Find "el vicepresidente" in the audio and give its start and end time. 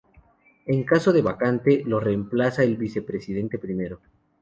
2.63-3.59